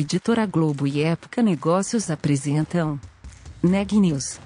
[0.00, 3.00] Editora Globo e Época Negócios apresentam
[3.60, 4.38] Neg News,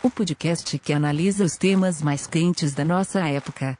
[0.00, 3.76] o podcast que analisa os temas mais quentes da nossa época.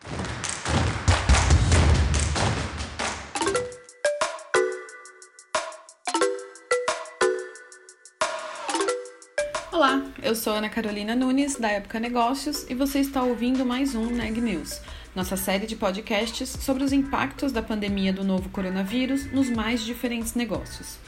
[9.71, 14.07] Olá, eu sou Ana Carolina Nunes, da Época Negócios, e você está ouvindo mais um
[14.07, 14.81] Neg News,
[15.15, 20.35] nossa série de podcasts sobre os impactos da pandemia do novo coronavírus nos mais diferentes
[20.35, 20.99] negócios.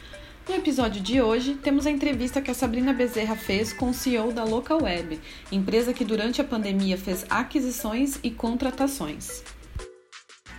[0.46, 4.30] No episódio de hoje, temos a entrevista que a Sabrina Bezerra fez com o CEO
[4.30, 5.18] da Local Web,
[5.50, 9.42] empresa que durante a pandemia fez aquisições e contratações.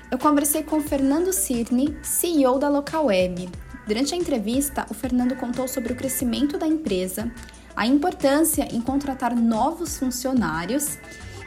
[0.09, 3.47] Eu conversei com o Fernando Cirne, CEO da Local Web.
[3.87, 7.31] Durante a entrevista, o Fernando contou sobre o crescimento da empresa,
[7.75, 10.97] a importância em contratar novos funcionários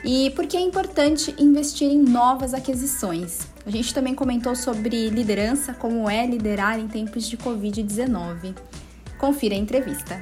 [0.05, 3.49] e por que é importante investir em novas aquisições.
[3.69, 8.57] A gente também comentou sobre liderança, como é liderar em tempos de Covid-19.
[9.21, 10.19] Confira a entrevista.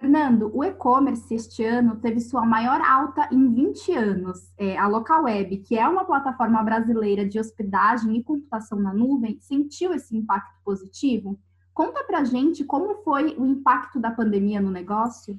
[0.00, 4.52] Fernando, o e-commerce este ano teve sua maior alta em 20 anos.
[4.58, 9.94] É, a LocalWeb, que é uma plataforma brasileira de hospedagem e computação na nuvem, sentiu
[9.94, 11.38] esse impacto positivo?
[11.72, 15.38] Conta pra gente como foi o impacto da pandemia no negócio.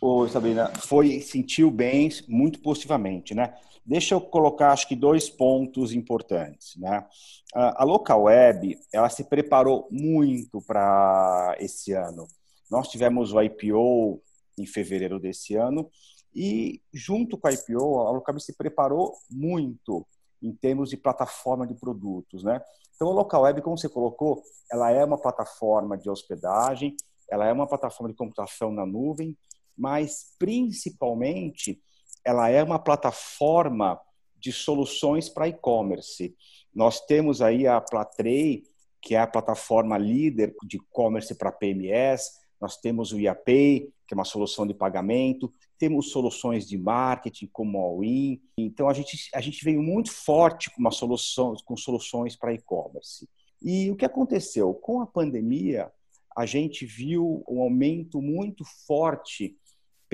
[0.00, 3.54] Oi, Sabrina, foi, sentiu bem, muito positivamente, né?
[3.86, 7.06] Deixa eu colocar, acho que, dois pontos importantes, né?
[7.54, 12.26] A Local Web, ela se preparou muito para esse ano.
[12.70, 14.22] Nós tivemos o IPO
[14.58, 15.90] em fevereiro desse ano
[16.34, 20.06] e, junto com a IPO, a Local Web se preparou muito
[20.42, 22.62] em termos de plataforma de produtos, né?
[22.94, 26.96] Então, a Local Web, como você colocou, ela é uma plataforma de hospedagem,
[27.30, 29.36] ela é uma plataforma de computação na nuvem,
[29.76, 31.82] mas principalmente
[32.24, 34.00] ela é uma plataforma
[34.38, 36.34] de soluções para e-commerce.
[36.74, 38.64] Nós temos aí a Platrei,
[39.00, 44.16] que é a plataforma líder de e-commerce para PMS, nós temos o IAPay, que é
[44.16, 48.40] uma solução de pagamento, temos soluções de marketing como a All-in.
[48.56, 53.28] Então a gente a gente veio muito forte com uma solução com soluções para e-commerce.
[53.60, 55.92] E o que aconteceu com a pandemia?
[56.36, 59.56] A gente viu um aumento muito forte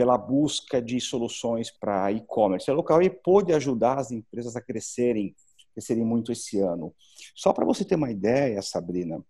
[0.01, 2.71] pela busca de soluções para e-commerce.
[2.71, 5.37] A Local e pôde ajudar as empresas a crescerem,
[5.75, 6.95] crescerem muito esse ano.
[7.35, 9.23] Só para você ter uma ideia, Sabrina,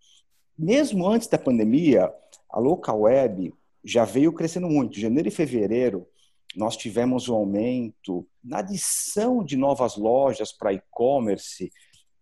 [0.56, 2.09] mesmo antes da pandemia,
[2.48, 3.53] a Local Web
[3.84, 5.00] já veio crescendo muito.
[5.00, 6.06] Janeiro e fevereiro,
[6.54, 11.72] nós tivemos um aumento na adição de novas lojas para e-commerce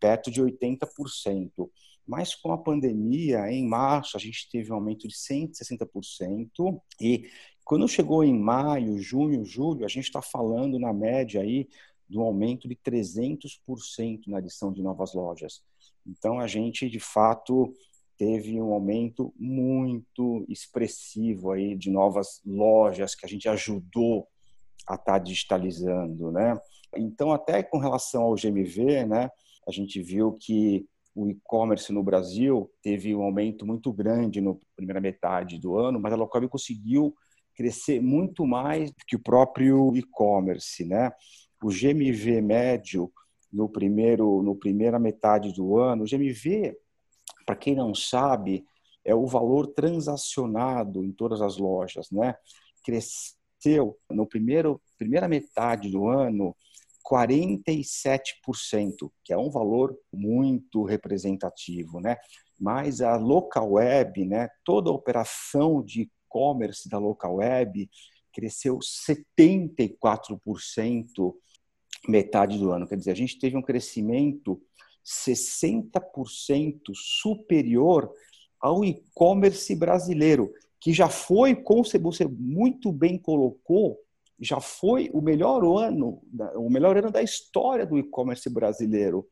[0.00, 1.68] perto de 80%.
[2.08, 6.80] Mas com a pandemia, em março, a gente teve um aumento de 160%.
[6.98, 7.28] E
[7.68, 11.68] quando chegou em maio, junho, julho, a gente está falando na média aí
[12.08, 15.60] do aumento de 300% na adição de novas lojas.
[16.06, 17.70] Então a gente de fato
[18.16, 24.26] teve um aumento muito expressivo aí de novas lojas que a gente ajudou
[24.88, 26.58] a estar tá digitalizando, né?
[26.96, 29.30] Então até com relação ao GMV, né,
[29.68, 35.02] a gente viu que o e-commerce no Brasil teve um aumento muito grande na primeira
[35.02, 37.14] metade do ano, mas a Localweb conseguiu
[37.58, 41.10] crescer muito mais que o próprio e-commerce, né?
[41.60, 43.12] O GMV médio
[43.52, 46.76] no primeiro no primeira metade do ano, o GMV,
[47.44, 48.64] para quem não sabe,
[49.04, 52.36] é o valor transacionado em todas as lojas, né?
[52.84, 56.54] Cresceu no primeiro primeira metade do ano
[57.04, 62.18] 47%, que é um valor muito representativo, né?
[62.60, 66.08] Mas a local web, né, toda a operação de
[66.38, 67.90] e-commerce da local web
[68.32, 71.34] cresceu 74%
[72.08, 72.86] metade do ano.
[72.86, 74.62] Quer dizer, a gente teve um crescimento
[75.04, 78.12] 60% superior
[78.60, 83.98] ao e-commerce brasileiro, que já foi, como você muito bem colocou,
[84.40, 86.22] já foi o melhor ano,
[86.54, 89.26] o melhor ano da história do e-commerce brasileiro.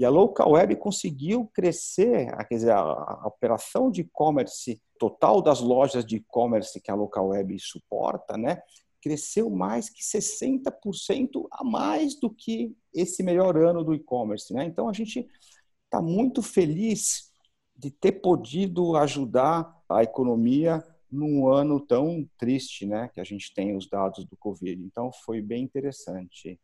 [0.00, 5.60] E a local web conseguiu crescer, quer dizer, a, a operação de e-commerce total das
[5.60, 8.62] lojas de e-commerce que a local web suporta, né,
[9.02, 14.64] cresceu mais que 60% a mais do que esse melhor ano do e-commerce, né?
[14.64, 15.28] Então a gente
[15.84, 17.30] está muito feliz
[17.76, 20.82] de ter podido ajudar a economia
[21.12, 24.82] num ano tão triste, né, que a gente tem os dados do Covid.
[24.82, 26.58] Então foi bem interessante.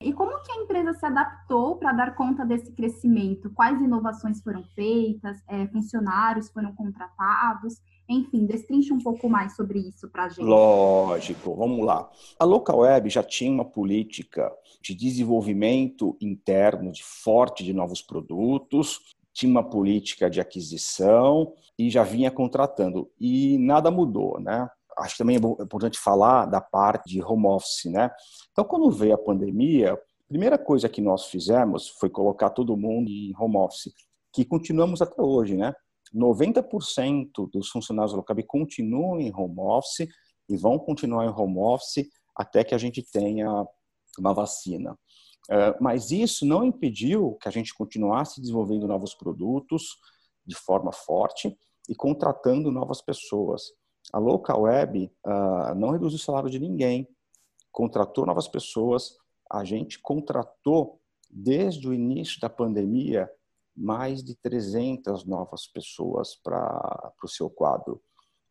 [0.00, 3.50] E como que a empresa se adaptou para dar conta desse crescimento?
[3.50, 5.42] Quais inovações foram feitas?
[5.48, 7.80] É, funcionários foram contratados?
[8.06, 10.42] Enfim, destrinche um pouco mais sobre isso para a gente.
[10.42, 12.08] Lógico, vamos lá.
[12.38, 14.52] A Local Web já tinha uma política
[14.82, 22.02] de desenvolvimento interno de forte de novos produtos, tinha uma política de aquisição e já
[22.02, 23.10] vinha contratando.
[23.18, 24.68] E nada mudou, né?
[24.98, 28.10] Acho que também é importante falar da parte de home office, né?
[28.52, 33.10] Então, quando veio a pandemia, a primeira coisa que nós fizemos foi colocar todo mundo
[33.10, 33.92] em home office,
[34.32, 35.74] que continuamos até hoje, né?
[36.14, 40.08] 90% dos funcionários do Locab continuam em home office
[40.48, 43.66] e vão continuar em home office até que a gente tenha
[44.18, 44.96] uma vacina.
[45.50, 49.96] É, mas isso não impediu que a gente continuasse desenvolvendo novos produtos
[50.44, 51.56] de forma forte
[51.88, 53.62] e contratando novas pessoas.
[54.12, 57.08] A Local Web uh, não reduziu o salário de ninguém,
[57.72, 59.16] contratou novas pessoas.
[59.50, 61.00] A gente contratou,
[61.30, 63.30] desde o início da pandemia,
[63.76, 68.00] mais de 300 novas pessoas para o seu quadro.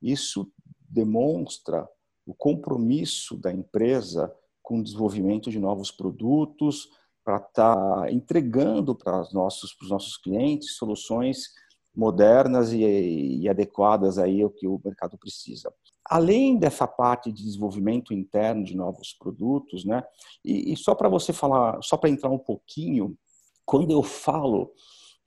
[0.01, 0.51] Isso
[0.87, 1.89] demonstra
[2.25, 6.89] o compromisso da empresa com o desenvolvimento de novos produtos,
[7.23, 11.49] para estar tá entregando para os nossos, nossos clientes soluções
[11.95, 15.73] modernas e, e, adequadas aí ao que o mercado precisa.
[16.03, 20.03] Além dessa parte de desenvolvimento interno de novos produtos, né?
[20.43, 23.17] E, e só para você falar, só para entrar um pouquinho,
[23.65, 24.71] quando eu falo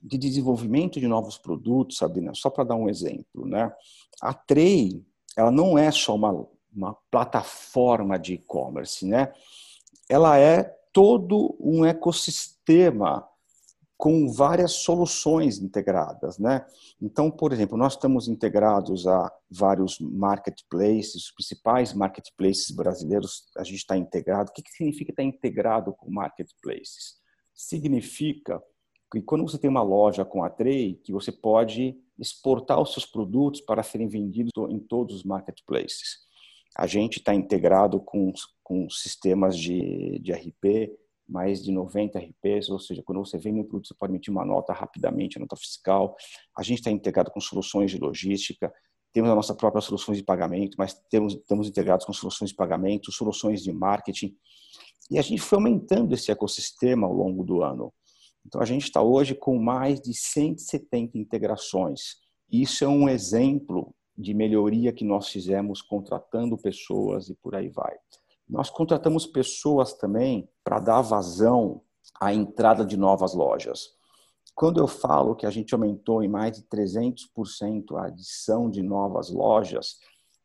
[0.01, 3.73] de desenvolvimento de novos produtos, Sabrina, só para dar um exemplo, né?
[4.21, 5.05] A Trey,
[5.37, 9.33] ela não é só uma uma plataforma de e-commerce, né?
[10.09, 10.63] Ela é
[10.93, 13.27] todo um ecossistema
[13.99, 16.65] com várias soluções integradas, né?
[17.03, 23.79] Então, por exemplo, nós estamos integrados a vários marketplaces, os principais marketplaces brasileiros, a gente
[23.79, 24.51] está integrado.
[24.51, 27.17] O que, que significa estar integrado com marketplaces?
[27.53, 28.63] Significa
[29.11, 33.05] que quando você tem uma loja com a Trey, que você pode exportar os seus
[33.05, 36.19] produtos para serem vendidos em todos os marketplaces.
[36.77, 40.97] A gente está integrado com, com sistemas de, de RP,
[41.29, 44.45] mais de 90 RPs, ou seja, quando você vende um produto, você pode emitir uma
[44.45, 46.17] nota rapidamente, a nota fiscal.
[46.57, 48.73] A gente está integrado com soluções de logística,
[49.13, 53.13] temos a nossa própria soluções de pagamento, mas temos, estamos integrados com soluções de pagamento,
[53.13, 54.35] soluções de marketing.
[55.11, 57.93] E a gente foi aumentando esse ecossistema ao longo do ano.
[58.47, 62.17] Então, a gente está hoje com mais de 170 integrações.
[62.51, 67.95] Isso é um exemplo de melhoria que nós fizemos contratando pessoas e por aí vai.
[68.49, 71.83] Nós contratamos pessoas também para dar vazão
[72.21, 73.91] à entrada de novas lojas.
[74.55, 79.31] Quando eu falo que a gente aumentou em mais de 300% a adição de novas
[79.31, 79.99] lojas,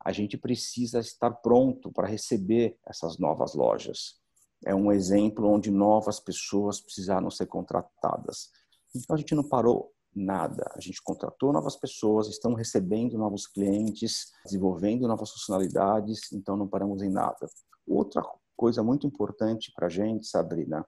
[0.04, 4.22] a gente precisa estar pronto para receber essas novas lojas.
[4.66, 8.50] É um exemplo onde novas pessoas precisaram ser contratadas.
[8.94, 10.70] Então a gente não parou nada.
[10.76, 17.02] A gente contratou novas pessoas, estamos recebendo novos clientes, desenvolvendo novas funcionalidades, então não paramos
[17.02, 17.50] em nada.
[17.88, 18.24] Outra
[18.56, 20.86] coisa muito importante para a gente, Sabrina,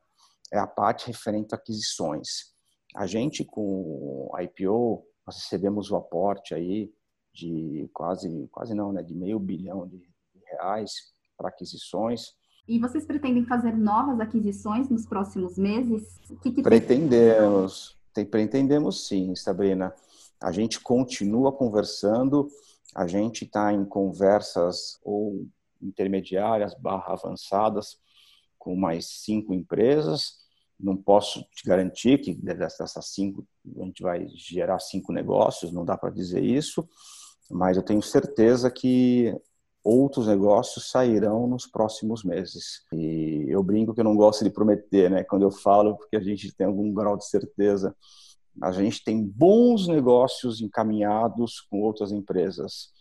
[0.52, 2.54] é a parte referente a aquisições.
[2.96, 6.92] A gente, com a IPO, nós recebemos o aporte aí
[7.34, 10.02] de quase, quase não, né, de meio bilhão de
[10.52, 10.92] reais
[11.38, 12.34] para aquisições.
[12.68, 16.18] E vocês pretendem fazer novas aquisições nos próximos meses?
[16.42, 19.94] Que que Pretendemos pretendemos sim, Sabrina.
[20.42, 22.48] A gente continua conversando,
[22.94, 25.46] a gente está em conversas ou
[25.86, 27.98] intermediárias barra avançadas
[28.58, 30.44] com mais cinco empresas.
[30.80, 33.48] Não posso te garantir que dessas cinco
[33.80, 36.88] a gente vai gerar cinco negócios, não dá para dizer isso,
[37.50, 39.34] mas eu tenho certeza que
[39.86, 42.84] outros negócios sairão nos próximos meses.
[42.92, 45.24] E eu brinco que eu não gosto de prometer, né?
[45.24, 47.96] Quando eu falo, porque a gente tem algum grau de certeza.
[48.62, 52.95] A gente tem bons negócios encaminhados com outras empresas.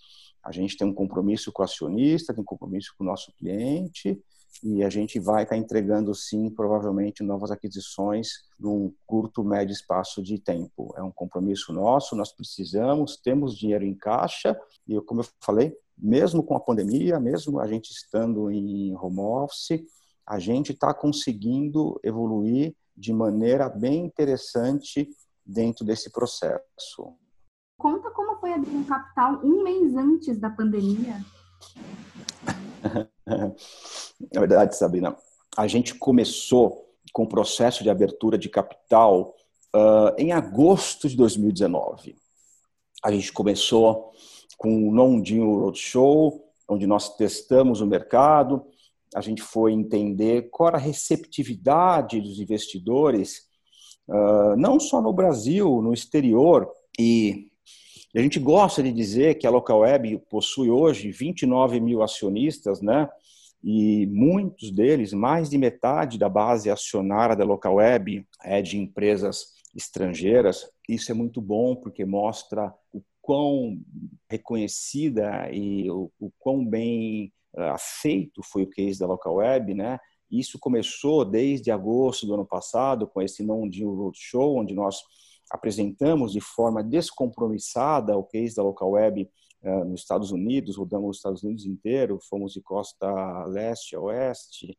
[0.45, 4.21] A gente tem um compromisso com o acionista, tem um compromisso com o nosso cliente
[4.63, 10.39] e a gente vai estar entregando sim, provavelmente, novas aquisições num curto, médio espaço de
[10.39, 10.95] tempo.
[10.97, 16.43] É um compromisso nosso, nós precisamos, temos dinheiro em caixa e, como eu falei, mesmo
[16.43, 19.83] com a pandemia, mesmo a gente estando em home office,
[20.27, 25.09] a gente está conseguindo evoluir de maneira bem interessante
[25.45, 27.15] dentro desse processo.
[27.79, 31.25] Conta como abrir um capital um mês antes da pandemia.
[33.27, 35.17] Na verdade, Sabrina,
[35.57, 39.35] a gente começou com o processo de abertura de capital
[39.75, 42.17] uh, em agosto de 2019.
[43.05, 44.13] A gente começou
[44.57, 48.65] com o Non-Deal Roadshow, onde nós testamos o mercado,
[49.15, 53.43] a gente foi entender qual era a receptividade dos investidores,
[54.09, 56.69] uh, não só no Brasil, no exterior,
[56.99, 57.53] e
[58.19, 63.09] a gente gosta de dizer que a Local Web possui hoje 29 mil acionistas, né?
[63.63, 69.55] E muitos deles, mais de metade da base acionária da Local Web é de empresas
[69.75, 70.69] estrangeiras.
[70.89, 73.81] Isso é muito bom porque mostra o quão
[74.31, 79.99] reconhecida e o, o quão bem uh, aceito foi o case da Local Web, né?
[80.31, 84.97] Isso começou desde agosto do ano passado com esse Non-Deal Roadshow, onde nós
[85.51, 89.31] apresentamos de forma descompromissada o case da Local Web
[89.63, 94.77] uh, nos Estados Unidos, rodamos os Estados Unidos inteiro, fomos de costa leste a oeste,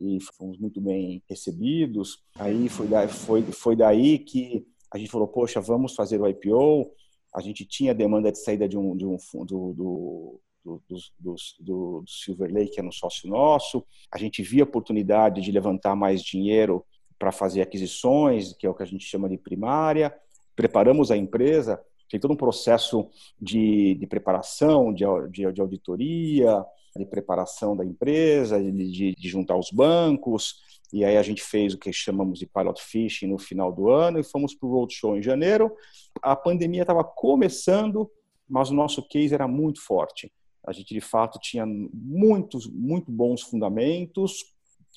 [0.00, 2.22] e fomos muito bem recebidos.
[2.34, 6.90] Aí foi daí, foi, foi daí que a gente falou, poxa, vamos fazer o IPO.
[7.34, 10.82] A gente tinha demanda de saída de um, de um do, do, do,
[11.18, 13.84] do, do, Silver Lake, que é um sócio nosso.
[14.10, 16.84] A gente via oportunidade de levantar mais dinheiro
[17.18, 20.14] para fazer aquisições, que é o que a gente chama de primária.
[20.54, 26.64] Preparamos a empresa, tem todo um processo de, de preparação, de, de, de auditoria,
[26.96, 31.78] de preparação da empresa, de, de, juntar os bancos, e aí a gente fez o
[31.78, 35.22] que chamamos de pilot fishing no final do ano e fomos para o roadshow em
[35.22, 35.74] janeiro.
[36.22, 38.10] A pandemia estava começando,
[38.48, 40.32] mas o nosso case era muito forte.
[40.64, 44.55] A gente de fato tinha muitos, muito bons fundamentos.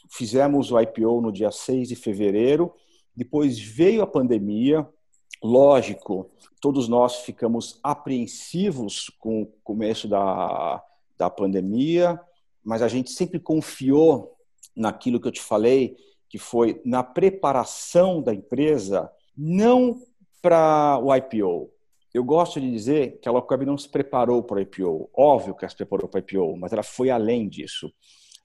[0.09, 2.73] Fizemos o IPO no dia 6 de fevereiro.
[3.15, 4.87] Depois veio a pandemia.
[5.43, 6.29] Lógico,
[6.61, 10.83] todos nós ficamos apreensivos com o começo da,
[11.17, 12.19] da pandemia,
[12.63, 14.35] mas a gente sempre confiou
[14.75, 15.95] naquilo que eu te falei,
[16.29, 20.01] que foi na preparação da empresa, não
[20.41, 21.71] para o IPO.
[22.13, 25.09] Eu gosto de dizer que a Locweb não se preparou para o IPO.
[25.13, 27.91] Óbvio que ela se preparou para o IPO, mas ela foi além disso.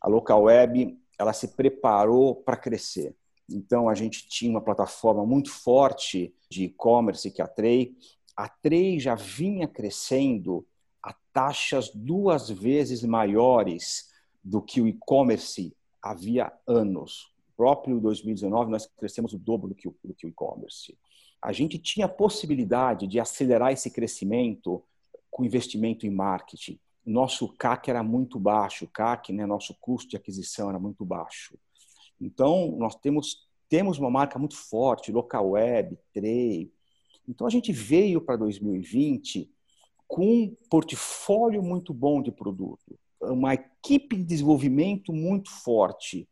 [0.01, 3.15] A Localweb ela se preparou para crescer.
[3.49, 7.97] Então a gente tinha uma plataforma muito forte de e-commerce que é a Trey.
[8.37, 10.67] A Trey já vinha crescendo
[11.03, 14.11] a taxas duas vezes maiores
[14.43, 17.33] do que o e-commerce havia anos.
[17.57, 20.97] Próprio 2019 nós crescemos o dobro do que o, do que o e-commerce.
[21.41, 24.83] A gente tinha a possibilidade de acelerar esse crescimento
[25.31, 26.79] com investimento em marketing.
[27.05, 31.59] Nosso CAC era muito baixo, o CAC, né, nosso custo de aquisição era muito baixo.
[32.21, 36.73] Então, nós temos, temos uma marca muito forte, local web, Trey.
[37.29, 39.51] Então, a gente veio para 2020
[40.07, 46.29] com um portfólio muito bom de produto, uma equipe de desenvolvimento muito forte.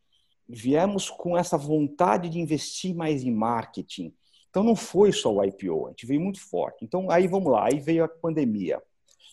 [0.49, 4.14] Viemos com essa vontade de investir mais em marketing.
[4.50, 6.85] Então não foi só o IPO, a gente veio muito forte.
[6.85, 8.83] Então aí vamos lá, aí veio a pandemia.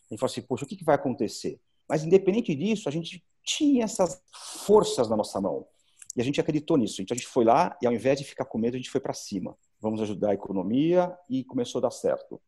[0.09, 1.59] A gente falou assim, poxa, o que vai acontecer?
[1.87, 4.21] Mas independente disso, a gente tinha essas
[4.65, 5.65] forças na nossa mão.
[6.15, 7.01] E a gente acreditou nisso.
[7.01, 9.01] Então a gente foi lá e ao invés de ficar com medo, a gente foi
[9.01, 9.55] para cima.
[9.79, 12.41] Vamos ajudar a economia e começou a dar certo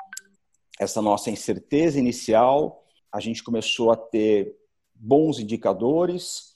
[0.82, 4.58] essa nossa incerteza inicial, a gente começou a ter
[4.96, 6.56] bons indicadores.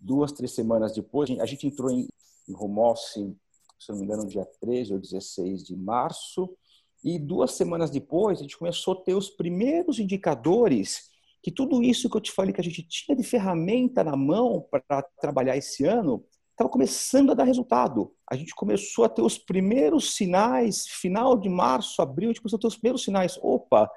[0.00, 2.08] Duas, três semanas depois, a gente entrou em,
[2.48, 3.34] home office,
[3.78, 6.56] se não me engano, dia 13 ou 16 de março.
[7.04, 11.10] E duas semanas depois, a gente começou a ter os primeiros indicadores
[11.42, 14.66] que tudo isso que eu te falei que a gente tinha de ferramenta na mão
[14.68, 18.12] para trabalhar esse ano estava começando a dar resultado.
[18.28, 22.56] A gente começou a ter os primeiros sinais, final de março, abril, a gente começou
[22.56, 23.38] a ter os primeiros sinais.
[23.42, 23.88] Opa,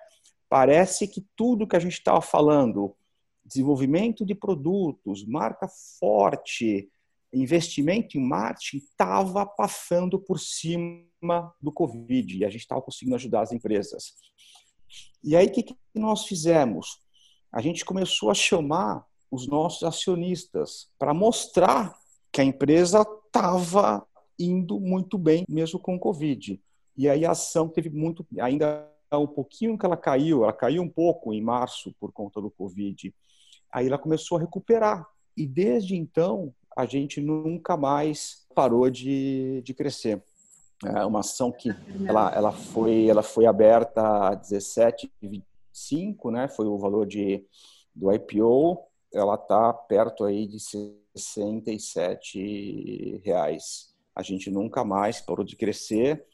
[0.49, 2.95] parece que tudo que a gente estava falando,
[3.43, 5.67] desenvolvimento de produtos, marca
[5.99, 6.87] forte,
[7.33, 11.05] investimento em marketing, estava passando por cima
[11.61, 14.13] do Covid e a gente estava conseguindo ajudar as empresas.
[15.23, 16.99] E aí, o que, que nós fizemos?
[17.51, 21.95] A gente começou a chamar os nossos acionistas para mostrar
[22.31, 24.05] que a empresa estava
[24.39, 26.59] indo muito bem, mesmo com o Covid.
[26.97, 30.89] E aí a ação teve muito, ainda um pouquinho que ela caiu, ela caiu um
[30.89, 33.13] pouco em março por conta do Covid.
[33.71, 35.05] Aí ela começou a recuperar.
[35.35, 40.21] E desde então, a gente nunca mais parou de, de crescer.
[40.85, 41.69] É uma ação que
[42.07, 46.47] ela, ela, foi, ela foi aberta a 17,25, né?
[46.47, 47.45] foi o valor de,
[47.93, 48.81] do IPO.
[49.13, 53.93] Ela está perto aí de 67 reais.
[54.15, 56.25] A gente nunca mais parou de crescer.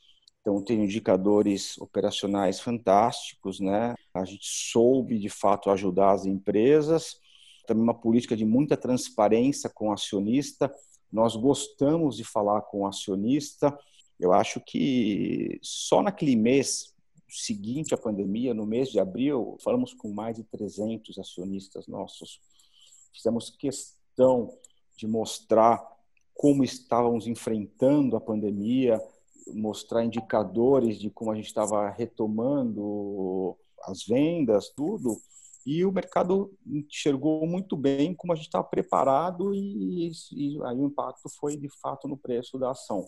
[0.42, 3.96] Então tem indicadores operacionais fantásticos, né?
[4.14, 7.20] A gente soube de fato ajudar as empresas.
[7.66, 10.74] Também uma política de muita transparência com o acionista.
[11.12, 13.78] Nós gostamos de falar com o acionista.
[14.20, 16.94] Eu acho que só naquele mês
[17.28, 22.40] seguinte à pandemia, no mês de abril, falamos com mais de 300 acionistas nossos.
[23.14, 24.58] Fizemos questão
[24.96, 25.84] de mostrar
[26.34, 29.02] como estávamos enfrentando a pandemia,
[29.48, 35.22] mostrar indicadores de como a gente estava retomando as vendas, tudo.
[35.66, 40.86] E o mercado enxergou muito bem como a gente estava preparado e, e, aí o
[40.86, 43.04] impacto foi de fato no preço da ação.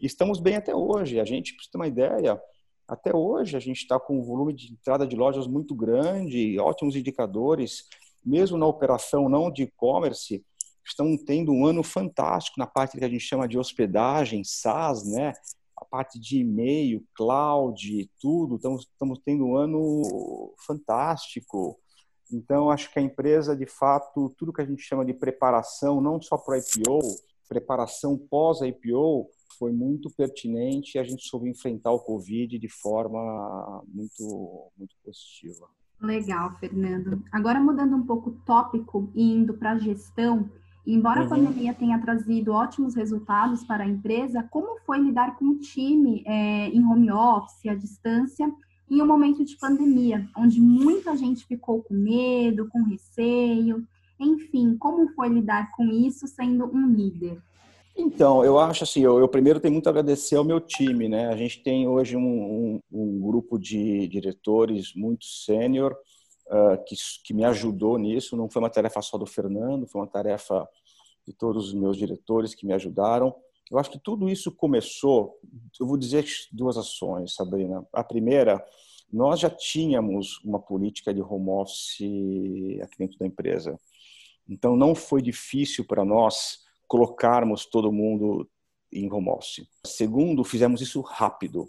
[0.00, 1.18] estamos bem até hoje.
[1.18, 2.40] A gente, para ter uma ideia,
[2.86, 6.94] até hoje a gente está com um volume de entrada de lojas muito grande, ótimos
[6.94, 7.88] indicadores,
[8.24, 10.44] mesmo na operação não de e-commerce,
[10.84, 15.32] estão tendo um ano fantástico na parte que a gente chama de hospedagem, SaaS, né?
[15.76, 21.78] A parte de e-mail, cloud, tudo, estamos, estamos tendo um ano fantástico.
[22.32, 26.20] Então, acho que a empresa, de fato, tudo que a gente chama de preparação, não
[26.20, 27.00] só para IPO,
[27.48, 29.28] preparação pós-IPO,
[29.58, 35.68] foi muito pertinente e a gente soube enfrentar o Covid de forma muito, muito positiva.
[36.00, 37.22] Legal, Fernando.
[37.32, 40.50] Agora mudando um pouco o tópico e indo para a gestão,
[40.86, 41.26] embora uhum.
[41.26, 46.22] a pandemia tenha trazido ótimos resultados para a empresa, como foi lidar com o time
[46.26, 48.52] é, em home office, à distância,
[48.90, 53.86] em um momento de pandemia, onde muita gente ficou com medo, com receio,
[54.18, 57.38] enfim, como foi lidar com isso sendo um líder?
[57.96, 61.28] Então, eu acho assim, eu, eu, primeiro tenho muito a agradecer ao meu time, né?
[61.28, 65.96] A gente tem hoje um, um, um grupo de diretores muito sênior
[66.48, 68.36] uh, que, que me ajudou nisso.
[68.36, 70.68] Não foi uma tarefa só do Fernando, foi uma tarefa
[71.26, 73.34] de todos os meus diretores que me ajudaram.
[73.70, 75.38] Eu acho que tudo isso começou,
[75.80, 77.84] eu vou dizer duas ações, Sabrina.
[77.92, 78.64] A primeira,
[79.12, 83.78] nós já tínhamos uma política de home office aqui dentro da empresa.
[84.48, 88.48] Então, não foi difícil para nós colocarmos todo mundo
[88.92, 89.66] em home office.
[89.84, 91.68] Segundo, fizemos isso rápido.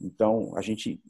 [0.00, 1.02] Então, a gente,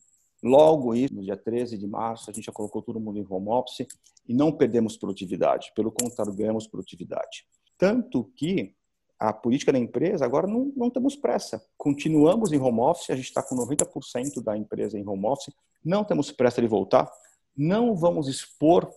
[0.43, 3.49] logo isso, no dia 13 de março, a gente já colocou todo mundo em home
[3.49, 3.87] office
[4.27, 5.71] e não perdemos produtividade.
[5.75, 7.47] Pelo contrário, ganhamos produtividade.
[7.77, 8.75] Tanto que
[9.19, 11.65] a política da empresa, agora não, não temos pressa.
[11.77, 15.55] Continuamos em home office, a gente está com 90% da empresa em home office,
[15.85, 17.11] não temos pressa de voltar,
[17.57, 18.91] não vamos expor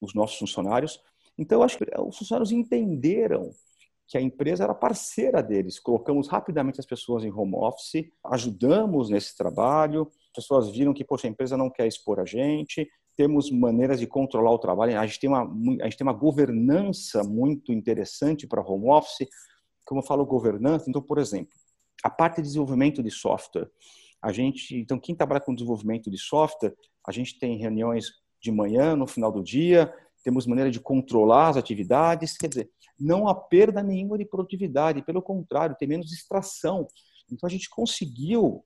[0.00, 1.00] os nossos funcionários.
[1.36, 3.50] Então, acho que os funcionários entenderam
[4.08, 5.78] que a empresa era parceira deles.
[5.78, 11.26] Colocamos rapidamente as pessoas em home office, ajudamos nesse trabalho, as pessoas viram que, poxa,
[11.26, 12.88] a empresa não quer expor a gente,
[13.18, 15.42] temos maneiras de controlar o trabalho, a gente tem uma,
[15.82, 19.28] a gente tem uma governança muito interessante para home office.
[19.84, 21.52] Como eu falo governança, então, por exemplo,
[22.04, 23.68] a parte de desenvolvimento de software,
[24.22, 26.72] a gente, então, quem trabalha com desenvolvimento de software,
[27.04, 28.06] a gente tem reuniões
[28.40, 33.26] de manhã, no final do dia, temos maneira de controlar as atividades, quer dizer, não
[33.26, 36.86] há perda nenhuma de produtividade, pelo contrário, tem menos extração.
[37.28, 38.62] Então a gente conseguiu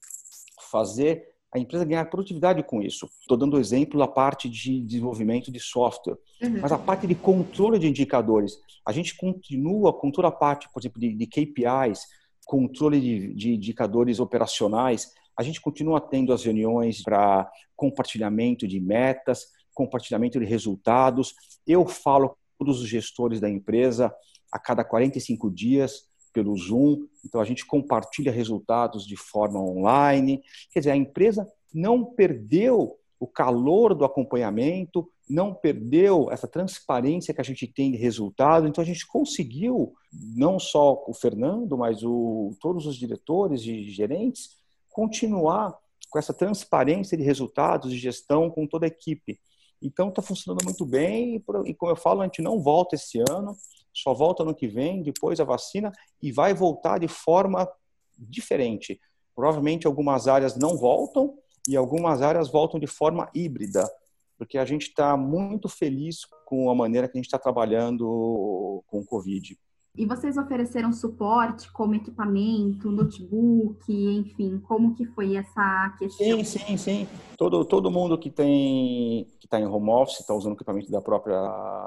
[0.71, 3.09] fazer a empresa ganhar produtividade com isso.
[3.21, 6.61] Estou dando exemplo da parte de desenvolvimento de software, uhum.
[6.61, 10.81] mas a parte de controle de indicadores, a gente continua com toda a parte, por
[10.81, 12.07] exemplo, de, de KPIs,
[12.47, 19.47] controle de, de indicadores operacionais, a gente continua tendo as reuniões para compartilhamento de metas,
[19.75, 21.35] compartilhamento de resultados.
[21.67, 24.15] Eu falo com todos os gestores da empresa
[24.51, 30.42] a cada 45 dias pelo Zoom, então a gente compartilha resultados de forma online.
[30.73, 37.40] Quer dizer, a empresa não perdeu o calor do acompanhamento, não perdeu essa transparência que
[37.40, 38.66] a gente tem de resultado.
[38.66, 44.57] Então a gente conseguiu, não só o Fernando, mas o, todos os diretores e gerentes,
[44.90, 45.79] continuar
[46.11, 49.38] com essa transparência de resultados de gestão com toda a equipe.
[49.81, 53.57] Então está funcionando muito bem e, como eu falo, a gente não volta esse ano,
[53.92, 57.68] só volta no que vem, depois a vacina e vai voltar de forma
[58.18, 59.00] diferente.
[59.35, 63.88] Provavelmente algumas áreas não voltam e algumas áreas voltam de forma híbrida,
[64.37, 69.00] porque a gente está muito feliz com a maneira que a gente está trabalhando com
[69.00, 69.59] o Covid.
[69.94, 76.26] E vocês ofereceram suporte como equipamento, notebook, enfim, como que foi essa questão?
[76.26, 77.09] Sim, sim, sim.
[77.37, 81.38] Todo, todo mundo que tem que está em home office está usando equipamento da própria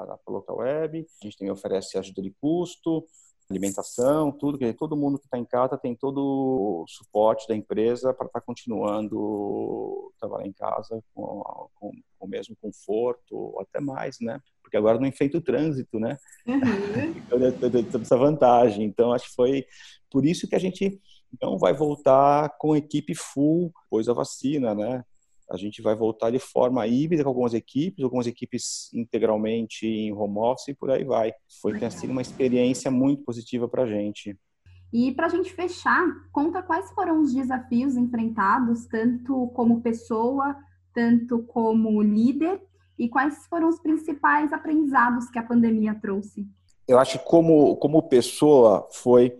[0.04, 1.04] da local web.
[1.20, 3.04] A gente tem oferece ajuda de custo,
[3.50, 8.14] alimentação, tudo que todo mundo que está em casa tem todo o suporte da empresa
[8.14, 11.42] para estar tá continuando trabalhar em casa com,
[11.74, 14.40] com, com o mesmo conforto, até mais, né?
[14.66, 16.18] Porque agora não enfrenta o trânsito, né?
[16.44, 16.58] Uhum.
[17.16, 18.84] então, essa vantagem.
[18.84, 19.64] Então, acho que foi
[20.10, 21.00] por isso que a gente
[21.40, 25.04] não vai voltar com equipe full depois da vacina, né?
[25.48, 30.38] A gente vai voltar de forma híbrida com algumas equipes, algumas equipes integralmente em home
[30.38, 31.32] office e por aí vai.
[31.60, 34.36] Foi tem sido uma experiência muito positiva para a gente.
[34.92, 40.56] E para a gente fechar, conta quais foram os desafios enfrentados, tanto como pessoa,
[40.92, 42.60] tanto como líder,
[42.98, 46.46] e quais foram os principais aprendizados que a pandemia trouxe?
[46.88, 49.36] Eu acho que como, como pessoa foi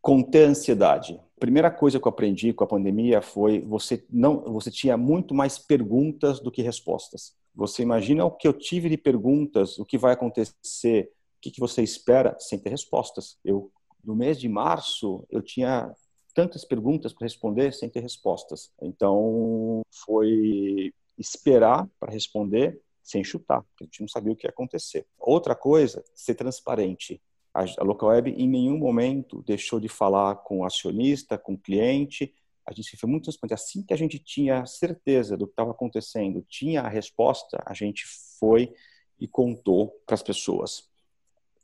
[0.00, 1.20] conter a ansiedade.
[1.38, 5.58] Primeira coisa que eu aprendi com a pandemia foi você não você tinha muito mais
[5.58, 7.34] perguntas do que respostas.
[7.54, 11.60] Você imagina o que eu tive de perguntas, o que vai acontecer, o que, que
[11.60, 13.38] você espera, sem ter respostas.
[13.44, 13.70] Eu
[14.02, 15.94] no mês de março eu tinha
[16.34, 18.70] tantas perguntas para responder sem ter respostas.
[18.80, 24.50] Então, foi esperar para responder sem chutar, porque a gente não sabia o que ia
[24.50, 25.06] acontecer.
[25.18, 27.20] Outra coisa, ser transparente.
[27.52, 31.58] A, a Local Web em nenhum momento deixou de falar com o acionista, com o
[31.58, 32.32] cliente.
[32.66, 33.54] A gente foi muito transparente.
[33.54, 38.04] Assim que a gente tinha certeza do que estava acontecendo, tinha a resposta, a gente
[38.38, 38.72] foi
[39.18, 40.88] e contou para as pessoas.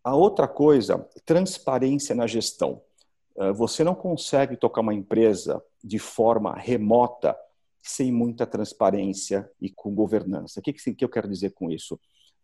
[0.02, 2.82] A outra coisa, transparência na gestão.
[3.38, 7.36] Eh, você não consegue tocar uma empresa de forma remota
[7.86, 10.60] sem muita transparência e com governança.
[10.60, 11.98] O que, que eu quero dizer com isso?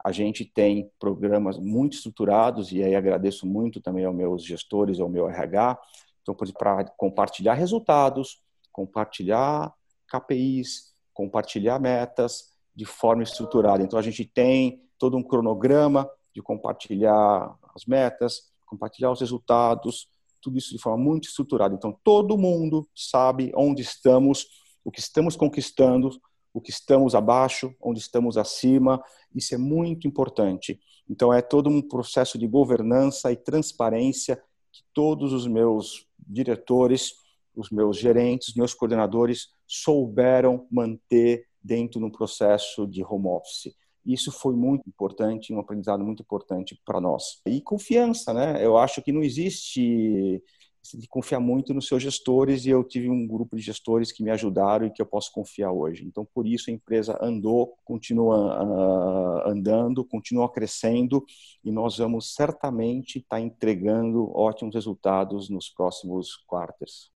[0.04, 5.08] A gente tem programas muito estruturados, e aí agradeço muito também aos meus gestores, ao
[5.08, 5.78] meu RH,
[6.22, 8.40] então, para compartilhar resultados,
[8.72, 9.74] compartilhar
[10.08, 13.82] KPIs, compartilhar metas de forma estruturada.
[13.82, 20.08] Então, a gente tem todo um cronograma de compartilhar as metas, compartilhar os resultados,
[20.40, 21.74] tudo isso de forma muito estruturada.
[21.74, 26.10] Então, todo mundo sabe onde estamos o que estamos conquistando,
[26.52, 29.02] o que estamos abaixo, onde estamos acima.
[29.34, 30.78] Isso é muito importante.
[31.08, 34.36] Então, é todo um processo de governança e transparência
[34.70, 37.12] que todos os meus diretores,
[37.54, 43.74] os meus gerentes, meus coordenadores souberam manter dentro de um processo de home office.
[44.04, 47.40] Isso foi muito importante, um aprendizado muito importante para nós.
[47.46, 48.64] E confiança, né?
[48.64, 50.42] Eu acho que não existe
[50.90, 54.30] que confiar muito nos seus gestores e eu tive um grupo de gestores que me
[54.30, 56.04] ajudaram e que eu posso confiar hoje.
[56.04, 61.24] Então, por isso a empresa andou, continua uh, andando, continua crescendo
[61.64, 67.10] e nós vamos certamente estar tá entregando ótimos resultados nos próximos quartos.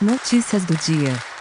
[0.00, 1.37] Notícias do dia.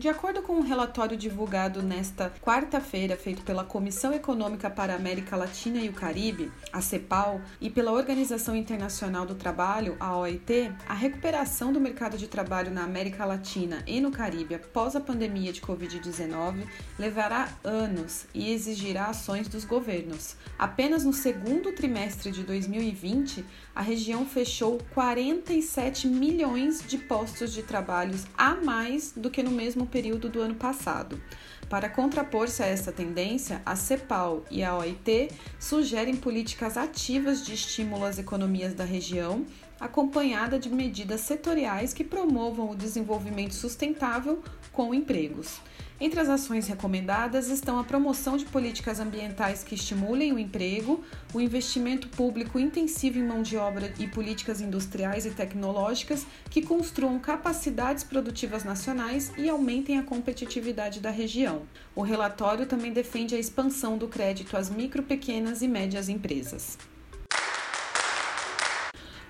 [0.00, 5.36] De acordo com um relatório divulgado nesta quarta-feira, feito pela Comissão Econômica para a América
[5.36, 10.94] Latina e o Caribe, a CEPAL, e pela Organização Internacional do Trabalho, a OIT, a
[10.94, 15.60] recuperação do mercado de trabalho na América Latina e no Caribe após a pandemia de
[15.60, 16.66] Covid-19
[16.98, 20.34] levará anos e exigirá ações dos governos.
[20.58, 28.18] Apenas no segundo trimestre de 2020, a região fechou 47 milhões de postos de trabalho
[28.34, 31.20] a mais do que no mesmo período do ano passado.
[31.68, 38.04] Para contrapor-se a essa tendência, a CEPAL e a OIT sugerem políticas ativas de estímulo
[38.04, 39.44] às economias da região,
[39.78, 45.60] acompanhada de medidas setoriais que promovam o desenvolvimento sustentável com empregos.
[46.02, 51.40] Entre as ações recomendadas estão a promoção de políticas ambientais que estimulem o emprego, o
[51.42, 58.02] investimento público intensivo em mão de obra e políticas industriais e tecnológicas que construam capacidades
[58.02, 61.64] produtivas nacionais e aumentem a competitividade da região.
[61.94, 66.78] O relatório também defende a expansão do crédito às micro, pequenas e médias empresas.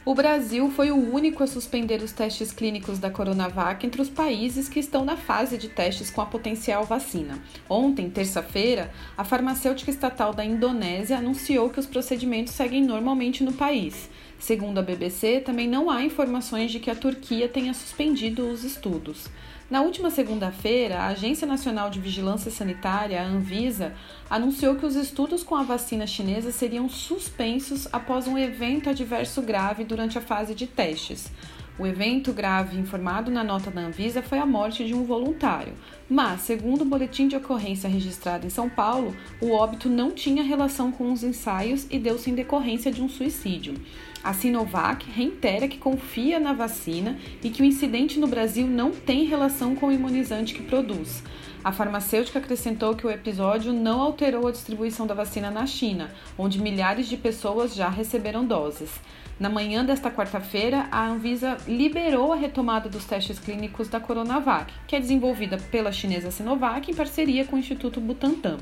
[0.02, 4.66] O Brasil foi o único a suspender os testes clínicos da Coronavac entre os países
[4.66, 7.38] que estão na fase de testes com a potencial vacina.
[7.68, 14.08] Ontem, terça-feira, a farmacêutica estatal da Indonésia anunciou que os procedimentos seguem normalmente no país.
[14.38, 19.28] Segundo a BBC, também não há informações de que a Turquia tenha suspendido os estudos.
[19.70, 23.94] Na última segunda-feira, a Agência Nacional de Vigilância Sanitária, a Anvisa,
[24.28, 29.84] anunciou que os estudos com a vacina chinesa seriam suspensos após um evento adverso grave
[29.84, 31.30] durante a fase de testes.
[31.78, 35.72] O evento grave informado na nota da Anvisa foi a morte de um voluntário,
[36.08, 40.90] mas, segundo o boletim de ocorrência registrado em São Paulo, o óbito não tinha relação
[40.90, 43.74] com os ensaios e deu-se em decorrência de um suicídio.
[44.22, 49.24] A Sinovac reitera que confia na vacina e que o incidente no Brasil não tem
[49.24, 51.22] relação com o imunizante que produz.
[51.64, 56.60] A farmacêutica acrescentou que o episódio não alterou a distribuição da vacina na China, onde
[56.60, 58.90] milhares de pessoas já receberam doses.
[59.38, 64.94] Na manhã desta quarta-feira, a Anvisa liberou a retomada dos testes clínicos da Coronavac, que
[64.94, 68.58] é desenvolvida pela chinesa Sinovac em parceria com o Instituto Butantan.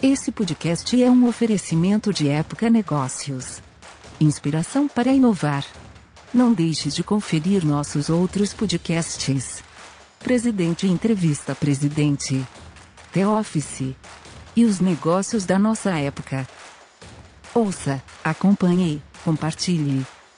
[0.01, 3.61] Esse podcast é um oferecimento de Época Negócios.
[4.21, 5.66] Inspiração para inovar.
[6.33, 9.64] Não deixe de conferir nossos outros podcasts.
[10.21, 12.47] Presidente Entrevista Presidente.
[13.12, 13.97] The Office.
[14.55, 16.47] E os negócios da nossa época.
[17.53, 20.07] Ouça, acompanhe, compartilhe.